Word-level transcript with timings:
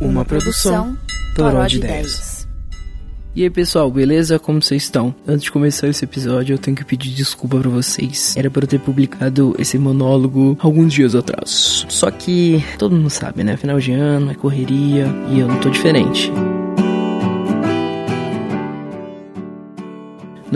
Uma 0.00 0.24
produção 0.24 0.96
Toró 1.34 1.66
de 1.66 1.78
Ideias. 1.78 2.46
E 3.34 3.42
aí 3.42 3.50
pessoal, 3.50 3.90
beleza? 3.90 4.38
Como 4.38 4.62
vocês 4.62 4.84
estão? 4.84 5.14
Antes 5.26 5.44
de 5.44 5.52
começar 5.52 5.88
esse 5.88 6.04
episódio, 6.04 6.54
eu 6.54 6.58
tenho 6.58 6.76
que 6.76 6.84
pedir 6.84 7.10
desculpa 7.10 7.58
para 7.58 7.68
vocês. 7.68 8.34
Era 8.36 8.50
para 8.50 8.64
eu 8.64 8.68
ter 8.68 8.80
publicado 8.80 9.54
esse 9.58 9.78
monólogo 9.78 10.56
alguns 10.60 10.92
dias 10.92 11.14
atrás. 11.14 11.84
Só 11.88 12.10
que 12.10 12.64
todo 12.78 12.94
mundo 12.94 13.10
sabe, 13.10 13.44
né? 13.44 13.56
Final 13.56 13.78
de 13.78 13.92
ano, 13.92 14.30
é 14.30 14.34
correria 14.34 15.06
e 15.30 15.40
eu 15.40 15.48
não 15.48 15.60
tô 15.60 15.68
diferente. 15.68 16.32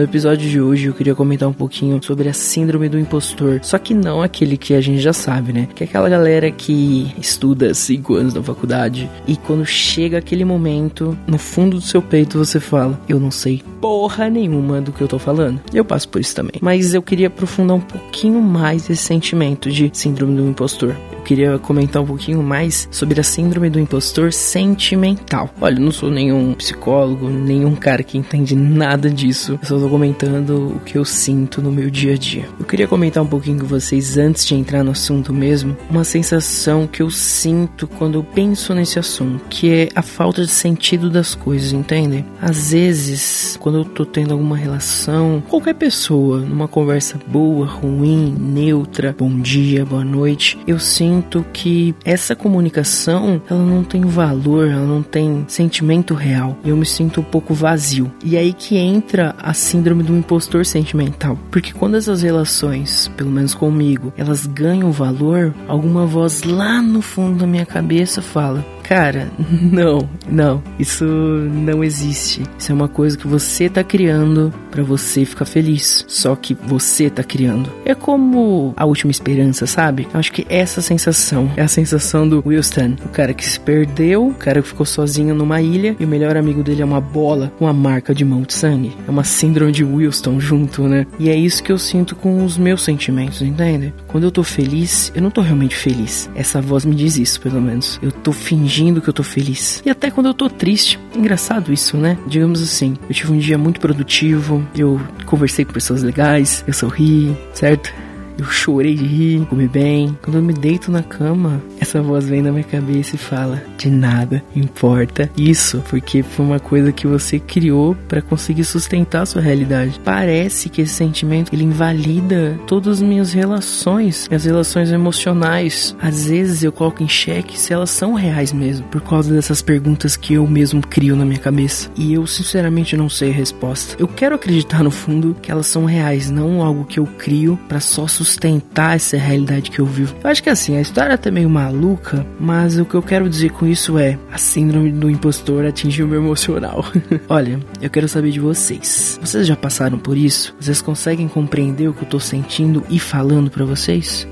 No 0.00 0.04
episódio 0.04 0.48
de 0.48 0.58
hoje 0.58 0.86
eu 0.86 0.94
queria 0.94 1.14
comentar 1.14 1.46
um 1.46 1.52
pouquinho 1.52 2.02
sobre 2.02 2.26
a 2.26 2.32
síndrome 2.32 2.88
do 2.88 2.98
impostor, 2.98 3.60
só 3.62 3.76
que 3.76 3.92
não 3.92 4.22
aquele 4.22 4.56
que 4.56 4.72
a 4.72 4.80
gente 4.80 4.98
já 4.98 5.12
sabe, 5.12 5.52
né? 5.52 5.68
Que 5.74 5.84
é 5.84 5.86
aquela 5.86 6.08
galera 6.08 6.50
que 6.50 7.14
estuda 7.18 7.74
cinco 7.74 8.14
anos 8.14 8.32
na 8.32 8.42
faculdade 8.42 9.10
e 9.28 9.36
quando 9.36 9.66
chega 9.66 10.16
aquele 10.16 10.42
momento, 10.42 11.14
no 11.26 11.36
fundo 11.36 11.76
do 11.76 11.82
seu 11.82 12.00
peito 12.00 12.38
você 12.38 12.58
fala: 12.58 12.98
Eu 13.06 13.20
não 13.20 13.30
sei 13.30 13.62
porra 13.80 14.28
nenhuma 14.28 14.80
do 14.80 14.92
que 14.92 15.00
eu 15.00 15.08
tô 15.08 15.18
falando. 15.18 15.60
Eu 15.72 15.84
passo 15.84 16.08
por 16.08 16.20
isso 16.20 16.34
também. 16.34 16.54
Mas 16.60 16.94
eu 16.94 17.02
queria 17.02 17.28
aprofundar 17.28 17.76
um 17.76 17.80
pouquinho 17.80 18.40
mais 18.40 18.88
esse 18.88 19.02
sentimento 19.02 19.70
de 19.70 19.90
síndrome 19.92 20.36
do 20.36 20.48
impostor 20.48 20.94
eu 21.20 21.24
queria 21.24 21.58
comentar 21.58 22.02
um 22.02 22.06
pouquinho 22.06 22.42
mais 22.42 22.88
sobre 22.90 23.20
a 23.20 23.22
síndrome 23.22 23.68
do 23.68 23.78
impostor 23.78 24.32
sentimental. 24.32 25.50
Olha, 25.60 25.76
eu 25.76 25.80
não 25.82 25.92
sou 25.92 26.10
nenhum 26.10 26.54
psicólogo, 26.54 27.28
nenhum 27.28 27.76
cara 27.76 28.02
que 28.02 28.16
entende 28.16 28.56
nada 28.56 29.10
disso. 29.10 29.58
Eu 29.60 29.68
só 29.68 29.78
tô 29.78 29.88
comentando 29.88 30.76
o 30.76 30.80
que 30.80 30.96
eu 30.96 31.04
sinto 31.04 31.60
no 31.60 31.70
meu 31.70 31.90
dia 31.90 32.14
a 32.14 32.16
dia. 32.16 32.48
Eu 32.58 32.64
queria 32.64 32.88
comentar 32.88 33.22
um 33.22 33.26
pouquinho 33.26 33.60
com 33.60 33.66
vocês 33.66 34.16
antes 34.16 34.46
de 34.46 34.54
entrar 34.54 34.82
no 34.82 34.92
assunto 34.92 35.32
mesmo, 35.32 35.76
uma 35.90 36.04
sensação 36.04 36.86
que 36.86 37.02
eu 37.02 37.10
sinto 37.10 37.86
quando 37.86 38.14
eu 38.14 38.24
penso 38.24 38.74
nesse 38.74 38.98
assunto, 38.98 39.44
que 39.50 39.70
é 39.70 39.88
a 39.94 40.02
falta 40.02 40.42
de 40.42 40.50
sentido 40.50 41.10
das 41.10 41.34
coisas, 41.34 41.72
entendem? 41.72 42.24
Às 42.40 42.72
vezes, 42.72 43.58
quando 43.60 43.69
eu 43.78 43.84
tô 43.84 44.04
tendo 44.04 44.32
alguma 44.32 44.56
relação, 44.56 45.42
qualquer 45.48 45.74
pessoa, 45.74 46.38
numa 46.40 46.68
conversa 46.68 47.18
boa, 47.26 47.66
ruim, 47.66 48.34
neutra, 48.38 49.14
bom 49.16 49.40
dia, 49.40 49.84
boa 49.84 50.04
noite, 50.04 50.58
eu 50.66 50.78
sinto 50.78 51.44
que 51.52 51.94
essa 52.04 52.34
comunicação 52.34 53.40
ela 53.48 53.64
não 53.64 53.82
tem 53.82 54.02
valor, 54.02 54.68
ela 54.68 54.86
não 54.86 55.02
tem 55.02 55.44
sentimento 55.48 56.14
real. 56.14 56.56
Eu 56.64 56.76
me 56.76 56.86
sinto 56.86 57.20
um 57.20 57.24
pouco 57.24 57.54
vazio. 57.54 58.10
E 58.24 58.36
aí 58.36 58.52
que 58.52 58.76
entra 58.76 59.34
a 59.38 59.52
síndrome 59.52 60.02
do 60.02 60.16
impostor 60.16 60.64
sentimental. 60.64 61.38
Porque 61.50 61.72
quando 61.72 61.96
essas 61.96 62.22
relações, 62.22 63.08
pelo 63.16 63.30
menos 63.30 63.54
comigo, 63.54 64.12
elas 64.16 64.46
ganham 64.46 64.92
valor, 64.92 65.54
alguma 65.68 66.06
voz 66.06 66.42
lá 66.42 66.80
no 66.82 67.02
fundo 67.02 67.38
da 67.38 67.46
minha 67.46 67.66
cabeça 67.66 68.22
fala: 68.22 68.64
Cara, 68.90 69.30
não, 69.70 70.08
não, 70.28 70.62
isso 70.78 71.04
não 71.04 71.84
existe. 71.84 72.42
Isso 72.58 72.72
é 72.72 72.74
uma 72.74 72.88
coisa 72.88 73.16
que 73.16 73.26
você 73.26 73.59
tá 73.68 73.84
criando 73.84 74.52
para 74.70 74.82
você 74.82 75.24
ficar 75.24 75.44
feliz. 75.44 76.04
Só 76.08 76.34
que 76.36 76.54
você 76.54 77.10
tá 77.10 77.22
criando. 77.22 77.70
É 77.84 77.94
como 77.94 78.72
a 78.76 78.84
última 78.84 79.10
esperança, 79.10 79.66
sabe? 79.66 80.06
Eu 80.12 80.20
acho 80.20 80.32
que 80.32 80.46
essa 80.48 80.80
sensação 80.80 81.50
é 81.56 81.62
a 81.62 81.68
sensação 81.68 82.28
do 82.28 82.42
Wilston, 82.46 82.96
o 83.04 83.08
cara 83.08 83.34
que 83.34 83.44
se 83.44 83.58
perdeu, 83.58 84.28
o 84.28 84.34
cara 84.34 84.62
que 84.62 84.68
ficou 84.68 84.86
sozinho 84.86 85.34
numa 85.34 85.60
ilha 85.60 85.96
e 85.98 86.04
o 86.04 86.08
melhor 86.08 86.36
amigo 86.36 86.62
dele 86.62 86.82
é 86.82 86.84
uma 86.84 87.00
bola 87.00 87.52
com 87.58 87.66
a 87.66 87.72
marca 87.72 88.14
de 88.14 88.24
mão 88.24 88.42
de 88.42 88.54
sangue. 88.54 88.96
É 89.06 89.10
uma 89.10 89.24
síndrome 89.24 89.72
de 89.72 89.84
Wilston 89.84 90.40
junto, 90.40 90.88
né? 90.88 91.06
E 91.18 91.28
é 91.28 91.36
isso 91.36 91.62
que 91.62 91.72
eu 91.72 91.78
sinto 91.78 92.14
com 92.14 92.44
os 92.44 92.56
meus 92.56 92.82
sentimentos, 92.82 93.42
entende? 93.42 93.92
Quando 94.06 94.24
eu 94.24 94.30
tô 94.30 94.42
feliz, 94.42 95.12
eu 95.14 95.22
não 95.22 95.30
tô 95.30 95.40
realmente 95.40 95.74
feliz. 95.74 96.30
Essa 96.34 96.60
voz 96.60 96.84
me 96.84 96.94
diz 96.94 97.16
isso, 97.16 97.40
pelo 97.40 97.60
menos. 97.60 97.98
Eu 98.02 98.12
tô 98.12 98.32
fingindo 98.32 99.00
que 99.00 99.08
eu 99.08 99.12
tô 99.12 99.22
feliz. 99.22 99.82
E 99.84 99.90
até 99.90 100.10
quando 100.10 100.26
eu 100.26 100.34
tô 100.34 100.48
triste. 100.48 100.98
Engraçado 101.16 101.72
isso, 101.72 101.96
né? 101.96 102.16
Digamos 102.26 102.62
assim, 102.62 102.96
eu 103.08 103.14
tive 103.14 103.32
um 103.32 103.40
dia 103.50 103.58
muito 103.58 103.80
produtivo, 103.80 104.64
eu 104.76 105.00
conversei 105.26 105.64
com 105.64 105.72
pessoas 105.72 106.04
legais, 106.04 106.62
eu 106.68 106.72
sorri, 106.72 107.36
certo? 107.52 107.92
Eu 108.40 108.46
chorei 108.46 108.94
de 108.94 109.04
rir, 109.04 109.46
comi 109.50 109.68
bem. 109.68 110.16
Quando 110.22 110.36
eu 110.36 110.42
me 110.42 110.54
deito 110.54 110.90
na 110.90 111.02
cama, 111.02 111.62
essa 111.78 112.00
voz 112.00 112.26
vem 112.26 112.40
na 112.40 112.50
minha 112.50 112.64
cabeça 112.64 113.14
e 113.14 113.18
fala: 113.18 113.62
De 113.76 113.90
nada 113.90 114.42
importa 114.56 115.30
isso, 115.36 115.84
porque 115.90 116.22
foi 116.22 116.46
uma 116.46 116.58
coisa 116.58 116.90
que 116.90 117.06
você 117.06 117.38
criou 117.38 117.94
para 118.08 118.22
conseguir 118.22 118.64
sustentar 118.64 119.22
a 119.22 119.26
sua 119.26 119.42
realidade. 119.42 120.00
Parece 120.02 120.70
que 120.70 120.80
esse 120.80 120.94
sentimento 120.94 121.52
ele 121.52 121.64
invalida 121.64 122.58
todas 122.66 122.96
as 122.96 123.02
minhas 123.02 123.34
relações, 123.34 124.26
minhas 124.26 124.46
relações 124.46 124.90
emocionais. 124.90 125.94
Às 126.00 126.24
vezes 126.24 126.64
eu 126.64 126.72
coloco 126.72 127.02
em 127.02 127.08
xeque 127.08 127.60
se 127.60 127.74
elas 127.74 127.90
são 127.90 128.14
reais 128.14 128.54
mesmo, 128.54 128.86
por 128.86 129.02
causa 129.02 129.34
dessas 129.34 129.60
perguntas 129.60 130.16
que 130.16 130.32
eu 130.32 130.46
mesmo 130.46 130.80
crio 130.80 131.14
na 131.14 131.26
minha 131.26 131.38
cabeça. 131.38 131.90
E 131.94 132.14
eu 132.14 132.26
sinceramente 132.26 132.96
não 132.96 133.10
sei 133.10 133.32
a 133.32 133.34
resposta. 133.34 133.96
Eu 133.98 134.08
quero 134.08 134.34
acreditar 134.34 134.82
no 134.82 134.90
fundo 134.90 135.36
que 135.42 135.52
elas 135.52 135.66
são 135.66 135.84
reais, 135.84 136.30
não 136.30 136.62
algo 136.62 136.86
que 136.86 136.98
eu 136.98 137.04
crio 137.18 137.58
para 137.68 137.80
só 137.80 138.08
sustentar 138.08 138.29
sustentar 138.30 138.96
essa 138.96 139.16
realidade 139.16 139.70
que 139.70 139.80
eu 139.80 139.86
vivo. 139.86 140.14
Eu 140.22 140.30
acho 140.30 140.42
que 140.42 140.50
assim, 140.50 140.76
a 140.76 140.80
história 140.80 141.18
tá 141.18 141.30
meio 141.30 141.50
maluca, 141.50 142.24
mas 142.38 142.78
o 142.78 142.84
que 142.84 142.94
eu 142.94 143.02
quero 143.02 143.28
dizer 143.28 143.50
com 143.50 143.66
isso 143.66 143.98
é: 143.98 144.18
a 144.32 144.38
síndrome 144.38 144.90
do 144.92 145.10
impostor 145.10 145.66
atingiu 145.66 146.06
meu 146.06 146.20
emocional. 146.20 146.84
Olha, 147.28 147.58
eu 147.80 147.90
quero 147.90 148.08
saber 148.08 148.30
de 148.30 148.40
vocês. 148.40 149.18
Vocês 149.20 149.46
já 149.46 149.56
passaram 149.56 149.98
por 149.98 150.16
isso? 150.16 150.54
Vocês 150.60 150.80
conseguem 150.80 151.28
compreender 151.28 151.88
o 151.88 151.92
que 151.92 152.02
eu 152.02 152.08
tô 152.08 152.20
sentindo 152.20 152.84
e 152.88 152.98
falando 152.98 153.50
para 153.50 153.64
vocês? 153.64 154.26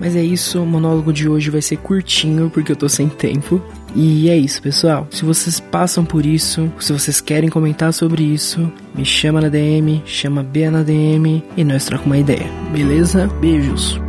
Mas 0.00 0.16
é 0.16 0.22
isso, 0.22 0.62
o 0.62 0.66
monólogo 0.66 1.12
de 1.12 1.28
hoje 1.28 1.50
vai 1.50 1.60
ser 1.60 1.76
curtinho 1.76 2.50
porque 2.50 2.72
eu 2.72 2.76
tô 2.76 2.88
sem 2.88 3.08
tempo. 3.08 3.62
E 3.94 4.30
é 4.30 4.36
isso, 4.36 4.62
pessoal. 4.62 5.06
Se 5.10 5.24
vocês 5.24 5.60
passam 5.60 6.04
por 6.04 6.24
isso, 6.24 6.72
se 6.80 6.92
vocês 6.92 7.20
querem 7.20 7.50
comentar 7.50 7.92
sobre 7.92 8.22
isso, 8.22 8.72
me 8.94 9.04
chama 9.04 9.40
na 9.40 9.48
DM, 9.48 10.02
chama 10.06 10.42
Bia 10.42 10.70
na 10.70 10.82
DM 10.82 11.44
e 11.56 11.64
nós 11.64 11.84
trocamos 11.84 12.06
uma 12.06 12.18
ideia. 12.18 12.46
Beleza? 12.72 13.26
Beijos. 13.40 14.00